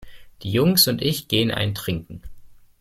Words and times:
Die 0.41 0.51
Jungs 0.51 0.87
und 0.87 0.99
ich 1.03 1.27
gehen 1.27 1.51
einen 1.51 1.75
trinken. 1.75 2.23